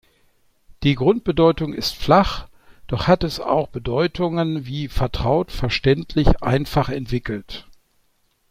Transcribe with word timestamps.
Die 0.81 0.95
Grundbedeutung 0.95 1.73
ist 1.75 1.93
„flach“, 1.95 2.47
doch 2.87 3.05
hat 3.05 3.23
es 3.23 3.39
auch 3.39 3.67
Bedeutungen 3.67 4.65
wie 4.65 4.87
„vertraut, 4.87 5.51
verständlich, 5.51 6.41
einfach“ 6.41 6.89
entwickelt. 6.89 7.67